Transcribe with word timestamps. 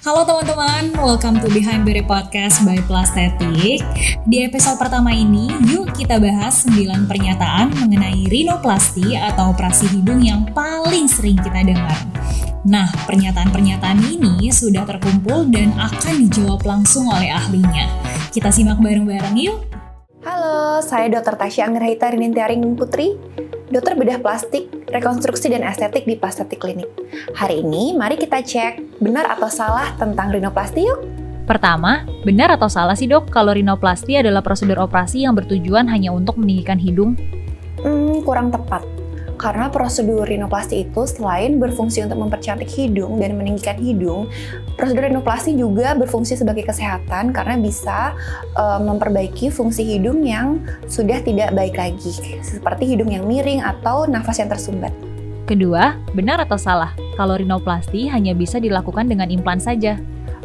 Halo 0.00 0.24
teman-teman, 0.24 0.96
welcome 0.96 1.36
to 1.44 1.48
Behind 1.52 1.84
Berry 1.84 2.00
Podcast 2.00 2.64
by 2.64 2.80
Plastetik. 2.88 3.84
Di 4.24 4.48
episode 4.48 4.80
pertama 4.80 5.12
ini, 5.12 5.52
yuk 5.68 5.92
kita 5.92 6.16
bahas 6.16 6.64
9 6.64 7.04
pernyataan 7.04 7.68
mengenai 7.76 8.24
rinoplasti 8.32 9.12
atau 9.20 9.52
operasi 9.52 9.92
hidung 9.92 10.24
yang 10.24 10.48
paling 10.56 11.04
sering 11.04 11.36
kita 11.36 11.68
dengar. 11.68 12.00
Nah, 12.64 12.88
pernyataan-pernyataan 13.04 14.00
ini 14.08 14.48
sudah 14.48 14.88
terkumpul 14.88 15.52
dan 15.52 15.76
akan 15.76 16.24
dijawab 16.24 16.64
langsung 16.64 17.04
oleh 17.12 17.28
ahlinya. 17.28 17.84
Kita 18.32 18.48
simak 18.48 18.80
bareng-bareng 18.80 19.36
yuk. 19.36 19.68
Halo, 20.24 20.80
saya 20.80 21.12
Dr. 21.12 21.36
Tasya 21.36 21.68
Anggrahita 21.68 22.08
Rinintiaring 22.08 22.64
Putri, 22.72 23.20
dokter 23.68 24.00
bedah 24.00 24.16
plastik, 24.24 24.79
rekonstruksi 24.90 25.50
dan 25.50 25.62
estetik 25.64 26.04
di 26.04 26.18
Plastetik 26.18 26.58
Klinik. 26.58 26.90
Hari 27.38 27.62
ini 27.62 27.94
mari 27.94 28.18
kita 28.18 28.42
cek 28.42 29.00
benar 29.00 29.30
atau 29.30 29.46
salah 29.46 29.94
tentang 29.96 30.34
rinoplasti 30.34 30.84
yuk. 30.84 31.00
Pertama, 31.46 32.06
benar 32.22 32.54
atau 32.54 32.70
salah 32.70 32.94
sih 32.94 33.10
dok 33.10 33.26
kalau 33.30 33.50
rinoplasti 33.50 34.14
adalah 34.14 34.38
prosedur 34.38 34.78
operasi 34.78 35.26
yang 35.26 35.34
bertujuan 35.34 35.90
hanya 35.90 36.14
untuk 36.14 36.38
meninggikan 36.38 36.78
hidung? 36.78 37.18
Hmm, 37.82 38.22
kurang 38.22 38.54
tepat. 38.54 38.99
Karena 39.40 39.72
prosedur 39.72 40.28
rinoplasti 40.28 40.84
itu 40.84 41.08
selain 41.08 41.56
berfungsi 41.56 42.04
untuk 42.04 42.20
mempercantik 42.20 42.68
hidung 42.68 43.16
dan 43.16 43.40
meninggikan 43.40 43.80
hidung, 43.80 44.28
prosedur 44.76 45.08
rinoplasti 45.08 45.56
juga 45.56 45.96
berfungsi 45.96 46.36
sebagai 46.36 46.68
kesehatan 46.68 47.32
karena 47.32 47.56
bisa 47.56 48.12
uh, 48.60 48.76
memperbaiki 48.84 49.48
fungsi 49.48 49.96
hidung 49.96 50.20
yang 50.28 50.60
sudah 50.92 51.24
tidak 51.24 51.56
baik 51.56 51.72
lagi, 51.72 52.12
seperti 52.44 52.92
hidung 52.92 53.08
yang 53.08 53.24
miring 53.24 53.64
atau 53.64 54.04
nafas 54.04 54.44
yang 54.44 54.52
tersumbat. 54.52 54.92
Kedua, 55.48 55.96
benar 56.12 56.44
atau 56.44 56.60
salah 56.60 56.92
kalau 57.16 57.40
rinoplasti 57.40 58.12
hanya 58.12 58.36
bisa 58.36 58.60
dilakukan 58.60 59.08
dengan 59.08 59.32
implan 59.32 59.56
saja? 59.56 59.96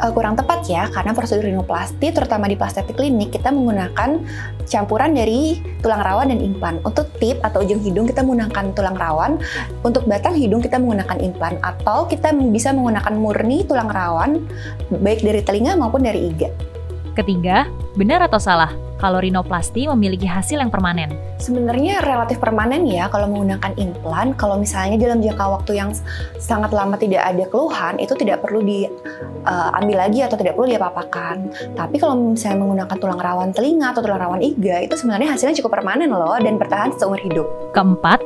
Uh, 0.00 0.12
kurang 0.14 0.38
tepat 0.38 0.64
ya 0.70 0.88
karena 0.88 1.12
prosedur 1.12 1.44
rinoplasti 1.44 2.14
terutama 2.14 2.48
di 2.48 2.56
plastik 2.56 2.88
klinik 2.96 3.34
kita 3.34 3.52
menggunakan 3.52 4.22
campuran 4.64 5.12
dari 5.12 5.60
tulang 5.84 6.00
rawan 6.00 6.32
dan 6.32 6.40
implan. 6.40 6.80
Untuk 6.86 7.10
tip 7.20 7.36
atau 7.44 7.60
ujung 7.60 7.82
hidung 7.82 8.06
kita 8.08 8.24
menggunakan 8.24 8.72
tulang 8.72 8.96
rawan, 8.96 9.36
untuk 9.84 10.08
batang 10.08 10.32
hidung 10.32 10.64
kita 10.64 10.80
menggunakan 10.80 11.18
implan 11.20 11.60
atau 11.60 12.08
kita 12.08 12.32
bisa 12.48 12.72
menggunakan 12.72 13.12
murni 13.18 13.66
tulang 13.68 13.90
rawan 13.90 14.40
baik 14.88 15.20
dari 15.20 15.44
telinga 15.44 15.76
maupun 15.76 16.06
dari 16.06 16.32
iga. 16.32 16.71
Ketiga, 17.12 17.68
benar 17.92 18.24
atau 18.24 18.40
salah 18.40 18.72
kalau 18.96 19.20
rinoplasti 19.20 19.84
memiliki 19.84 20.24
hasil 20.24 20.56
yang 20.56 20.72
permanen? 20.72 21.12
Sebenarnya 21.36 22.00
relatif 22.00 22.40
permanen 22.40 22.88
ya 22.88 23.12
kalau 23.12 23.28
menggunakan 23.28 23.76
implan. 23.76 24.32
Kalau 24.32 24.56
misalnya 24.56 24.96
dalam 24.96 25.20
jangka 25.20 25.44
waktu 25.44 25.76
yang 25.76 25.92
sangat 26.40 26.72
lama 26.72 26.96
tidak 26.96 27.20
ada 27.20 27.44
keluhan, 27.52 28.00
itu 28.00 28.16
tidak 28.16 28.40
perlu 28.40 28.64
diambil 28.64 29.96
uh, 29.98 30.00
lagi 30.08 30.24
atau 30.24 30.40
tidak 30.40 30.56
perlu 30.56 30.72
diapa-apakan. 30.72 31.36
Tapi 31.76 31.96
kalau 32.00 32.32
misalnya 32.32 32.64
menggunakan 32.64 32.96
tulang 32.96 33.20
rawan 33.20 33.50
telinga 33.52 33.92
atau 33.92 34.00
tulang 34.00 34.22
rawan 34.22 34.40
iga, 34.40 34.80
itu 34.80 34.96
sebenarnya 34.96 35.36
hasilnya 35.36 35.60
cukup 35.60 35.82
permanen 35.82 36.08
loh 36.08 36.40
dan 36.40 36.56
bertahan 36.56 36.96
seumur 36.96 37.20
hidup. 37.20 37.44
Keempat, 37.76 38.24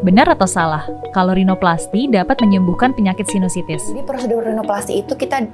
Benar 0.00 0.32
atau 0.32 0.48
salah? 0.48 0.88
Kalau 1.12 1.36
rinoplasti 1.36 2.08
dapat 2.08 2.40
menyembuhkan 2.40 2.96
penyakit 2.96 3.28
sinusitis. 3.28 3.84
Jadi 3.92 4.00
prosedur 4.00 4.40
rinoplasti 4.40 5.04
itu 5.04 5.12
kita 5.12 5.44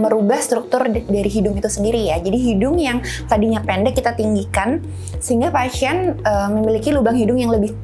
merubah 0.00 0.40
struktur 0.40 0.88
dari 0.88 1.28
hidung 1.28 1.60
itu 1.60 1.68
sendiri 1.68 2.08
ya. 2.08 2.16
Jadi 2.16 2.40
hidung 2.40 2.80
yang 2.80 3.04
tadinya 3.28 3.60
pendek 3.60 4.00
kita 4.00 4.16
tinggikan 4.16 4.80
sehingga 5.20 5.52
pasien 5.52 6.16
uh, 6.24 6.48
memiliki 6.56 6.88
lubang 6.88 7.20
hidung 7.20 7.36
yang 7.36 7.52
lebih 7.52 7.76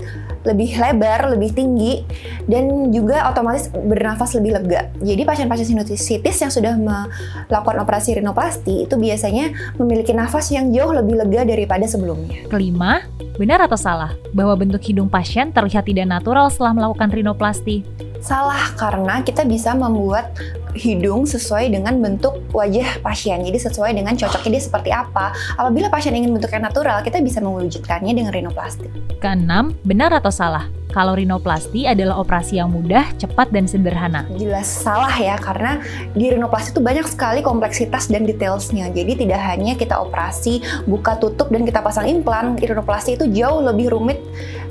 lebih 0.43 0.75
lebar, 0.75 1.31
lebih 1.39 1.55
tinggi, 1.55 2.03
dan 2.51 2.91
juga 2.91 3.31
otomatis 3.31 3.71
bernafas 3.71 4.35
lebih 4.35 4.59
lega. 4.59 4.91
Jadi 4.99 5.23
pasien-pasien 5.23 5.71
sinusitis 5.71 6.37
yang 6.43 6.51
sudah 6.51 6.75
melakukan 6.75 7.79
operasi 7.79 8.19
rinoplasti 8.19 8.91
itu 8.91 8.99
biasanya 8.99 9.55
memiliki 9.79 10.11
nafas 10.11 10.51
yang 10.51 10.75
jauh 10.75 10.91
lebih 10.91 11.21
lega 11.21 11.47
daripada 11.47 11.87
sebelumnya. 11.87 12.43
Kelima, 12.51 13.07
benar 13.37 13.65
atau 13.65 13.79
salah 13.79 14.13
bahwa 14.37 14.53
bentuk 14.57 14.83
hidung 14.85 15.09
pasien 15.09 15.53
terlihat 15.53 15.89
tidak 15.89 16.09
natural 16.09 16.49
setelah 16.53 16.77
melakukan 16.77 17.09
rinoplasti? 17.09 17.85
Salah 18.23 18.71
karena 18.79 19.19
kita 19.27 19.43
bisa 19.43 19.75
membuat 19.75 20.31
hidung 20.79 21.27
sesuai 21.27 21.75
dengan 21.75 21.99
bentuk 21.99 22.39
wajah 22.55 23.03
pasien. 23.03 23.43
Jadi 23.43 23.59
sesuai 23.59 23.99
dengan 23.99 24.15
cocoknya 24.15 24.51
dia 24.57 24.63
seperti 24.63 24.91
apa. 24.95 25.35
Apabila 25.59 25.91
pasien 25.91 26.15
ingin 26.15 26.31
bentuknya 26.31 26.71
natural, 26.71 27.03
kita 27.03 27.19
bisa 27.19 27.43
mewujudkannya 27.43 28.15
dengan 28.15 28.31
rinoplasti. 28.31 28.87
Keenam, 29.19 29.75
benar 29.83 30.15
atau 30.15 30.31
salah? 30.31 30.71
Kalau 30.93 31.17
rinoplasti 31.17 31.89
adalah 31.89 32.21
operasi 32.21 32.61
yang 32.61 32.69
mudah, 32.69 33.17
cepat, 33.17 33.49
dan 33.49 33.65
sederhana. 33.65 34.29
Jelas 34.37 34.69
salah 34.69 35.13
ya, 35.17 35.41
karena 35.41 35.81
di 36.13 36.29
rinoplasti 36.29 36.77
itu 36.77 36.85
banyak 36.85 37.09
sekali 37.09 37.41
kompleksitas 37.41 38.13
dan 38.13 38.29
detailsnya. 38.29 38.93
Jadi 38.93 39.25
tidak 39.25 39.41
hanya 39.41 39.73
kita 39.73 39.97
operasi, 39.97 40.61
buka 40.85 41.17
tutup, 41.17 41.49
dan 41.49 41.65
kita 41.65 41.81
pasang 41.81 42.13
implan, 42.13 42.61
rinoplasti 42.61 43.17
itu 43.17 43.25
jauh 43.33 43.65
lebih 43.65 43.89
rumit 43.89 44.21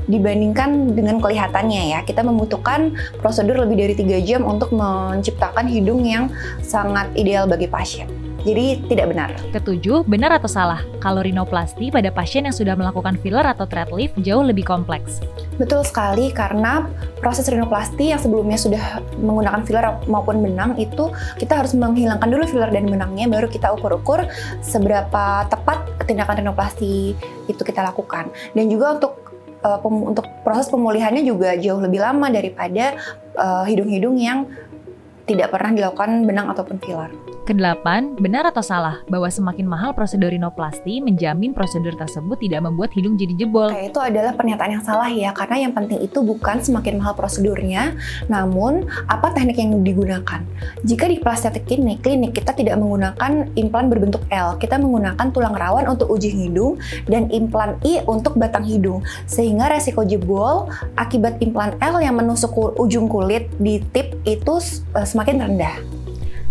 dibandingkan 0.10 0.96
dengan 0.98 1.22
kelihatannya 1.22 1.98
ya. 1.98 2.00
Kita 2.06 2.26
membutuhkan 2.26 2.96
prosedur 3.20 3.62
lebih 3.62 3.78
dari 3.78 3.94
tiga 3.94 4.18
jam 4.22 4.46
untuk 4.48 4.74
menciptakan 4.74 5.68
hidung 5.70 6.06
yang 6.06 6.32
sangat 6.64 7.10
ideal 7.14 7.46
bagi 7.46 7.70
pasien. 7.70 8.10
Jadi 8.42 8.82
tidak 8.90 9.14
benar. 9.14 9.30
Ketujuh, 9.54 10.02
benar 10.10 10.34
atau 10.34 10.50
salah? 10.50 10.82
Kalau 10.98 11.22
rinoplasti 11.22 11.94
pada 11.94 12.10
pasien 12.10 12.50
yang 12.50 12.56
sudah 12.56 12.74
melakukan 12.74 13.14
filler 13.22 13.46
atau 13.46 13.70
thread 13.70 13.94
lift 13.94 14.18
jauh 14.18 14.42
lebih 14.42 14.66
kompleks. 14.66 15.22
Betul 15.62 15.86
sekali 15.86 16.34
karena 16.34 16.90
proses 17.22 17.46
rinoplasti 17.46 18.10
yang 18.10 18.18
sebelumnya 18.18 18.58
sudah 18.58 18.98
menggunakan 19.22 19.62
filler 19.62 19.86
maupun 20.10 20.42
benang 20.42 20.74
itu 20.82 21.14
kita 21.38 21.62
harus 21.62 21.78
menghilangkan 21.78 22.34
dulu 22.34 22.50
filler 22.50 22.74
dan 22.74 22.90
benangnya 22.90 23.30
baru 23.30 23.46
kita 23.46 23.78
ukur-ukur 23.78 24.26
seberapa 24.66 25.46
tepat 25.46 25.86
tindakan 26.10 26.42
rinoplasti 26.42 27.14
itu 27.46 27.62
kita 27.62 27.86
lakukan. 27.86 28.34
Dan 28.58 28.74
juga 28.74 28.98
untuk 28.98 29.21
uh, 29.64 29.80
untuk 29.86 30.26
proses 30.42 30.68
pemulihannya 30.70 31.24
juga 31.26 31.54
jauh 31.58 31.82
lebih 31.82 32.02
lama 32.02 32.28
daripada 32.34 32.98
eh, 33.38 33.64
hidung-hidung 33.70 34.18
uh, 34.18 34.22
yang 34.22 34.40
tidak 35.30 35.54
pernah 35.54 35.72
dilakukan 35.72 36.26
benang 36.26 36.50
ataupun 36.52 36.82
filler. 36.82 37.14
Kedelapan, 37.42 38.14
benar 38.22 38.46
atau 38.54 38.62
salah 38.62 39.02
bahwa 39.10 39.26
semakin 39.26 39.66
mahal 39.66 39.98
prosedur 39.98 40.30
rinoplasti 40.30 41.02
menjamin 41.02 41.58
prosedur 41.58 41.98
tersebut 41.98 42.38
tidak 42.38 42.62
membuat 42.70 42.94
hidung 42.94 43.18
jadi 43.18 43.34
jebol? 43.34 43.74
Itu 43.74 43.98
adalah 43.98 44.38
pernyataan 44.38 44.78
yang 44.78 44.86
salah 44.86 45.10
ya, 45.10 45.34
karena 45.34 45.66
yang 45.66 45.74
penting 45.74 46.06
itu 46.06 46.22
bukan 46.22 46.62
semakin 46.62 47.02
mahal 47.02 47.18
prosedurnya, 47.18 47.98
namun 48.30 48.86
apa 49.10 49.34
teknik 49.34 49.58
yang 49.58 49.74
digunakan. 49.82 50.46
Jika 50.86 51.10
di 51.10 51.18
plastik 51.18 51.66
klinik, 51.66 52.06
klinik 52.06 52.38
kita 52.38 52.54
tidak 52.54 52.78
menggunakan 52.78 53.50
implan 53.58 53.90
berbentuk 53.90 54.22
L, 54.30 54.62
kita 54.62 54.78
menggunakan 54.78 55.34
tulang 55.34 55.58
rawan 55.58 55.90
untuk 55.90 56.14
ujung 56.14 56.38
hidung 56.38 56.74
dan 57.10 57.26
implan 57.34 57.74
I 57.82 58.06
untuk 58.06 58.38
batang 58.38 58.70
hidung, 58.70 59.02
sehingga 59.26 59.66
resiko 59.74 60.06
jebol 60.06 60.70
akibat 60.94 61.42
implan 61.42 61.74
L 61.82 62.06
yang 62.06 62.22
menusuk 62.22 62.54
ujung 62.78 63.10
kulit 63.10 63.50
di 63.58 63.82
tip 63.98 64.14
itu 64.30 64.62
eh, 64.94 65.08
semakin 65.10 65.50
rendah. 65.50 66.01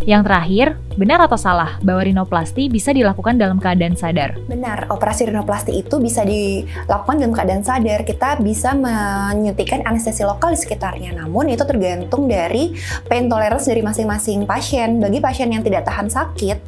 Yang 0.08 0.22
terakhir, 0.32 0.66
benar 0.96 1.20
atau 1.20 1.36
salah 1.36 1.76
bahwa 1.84 2.00
rinoplasti 2.00 2.72
bisa 2.72 2.88
dilakukan 2.96 3.36
dalam 3.36 3.60
keadaan 3.60 4.00
sadar? 4.00 4.40
Benar, 4.48 4.88
operasi 4.88 5.28
rinoplasti 5.28 5.76
itu 5.76 6.00
bisa 6.00 6.24
dilakukan 6.24 7.20
dalam 7.20 7.36
keadaan 7.36 7.60
sadar. 7.60 8.00
Kita 8.08 8.40
bisa 8.40 8.72
menyuntikkan 8.72 9.84
anestesi 9.84 10.24
lokal 10.24 10.56
di 10.56 10.60
sekitarnya. 10.64 11.12
Namun 11.20 11.52
itu 11.52 11.68
tergantung 11.68 12.32
dari 12.32 12.72
pain 13.12 13.28
tolerance 13.28 13.68
dari 13.68 13.84
masing-masing 13.84 14.48
pasien. 14.48 15.04
Bagi 15.04 15.20
pasien 15.20 15.52
yang 15.52 15.60
tidak 15.60 15.84
tahan 15.84 16.08
sakit, 16.08 16.58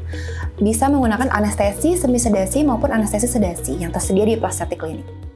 bisa 0.60 0.93
menggunakan 0.93 1.32
anestesi 1.32 1.97
semi 1.97 2.20
sedasi 2.20 2.69
maupun 2.69 2.93
anestesi 2.93 3.25
sedasi 3.25 3.81
yang 3.81 3.88
tersedia 3.88 4.28
di 4.28 4.37
plastik 4.37 4.76
klinik. 4.76 5.31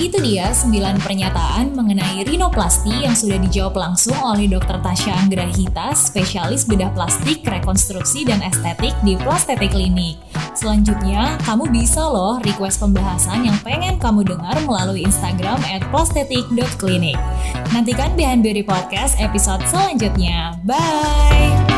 Itu 0.00 0.20
dia 0.20 0.52
9 0.54 0.72
pernyataan 1.02 1.76
mengenai 1.76 2.24
rinoplasti 2.24 3.04
yang 3.04 3.12
sudah 3.12 3.36
dijawab 3.40 3.76
langsung 3.76 4.16
oleh 4.20 4.48
Dr. 4.48 4.80
Tasya 4.80 5.26
Anggrahita, 5.26 5.92
spesialis 5.92 6.64
bedah 6.64 6.92
plastik, 6.96 7.44
rekonstruksi, 7.44 8.24
dan 8.24 8.40
estetik 8.40 8.96
di 9.04 9.18
Plastetik 9.20 9.72
Klinik. 9.72 10.20
Selanjutnya, 10.52 11.40
kamu 11.48 11.72
bisa 11.72 12.04
loh 12.04 12.36
request 12.44 12.84
pembahasan 12.84 13.48
yang 13.48 13.56
pengen 13.64 13.96
kamu 13.96 14.24
dengar 14.24 14.56
melalui 14.68 15.00
Instagram 15.02 15.58
at 15.64 15.80
plastetik.klinik. 15.88 17.16
Nantikan 17.72 18.12
Behind 18.12 18.44
Beauty 18.44 18.60
Podcast 18.60 19.16
episode 19.16 19.64
selanjutnya. 19.64 20.60
Bye! 20.68 21.71